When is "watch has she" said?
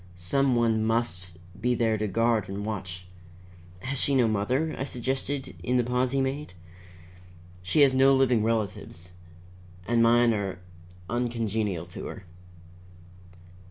2.65-4.15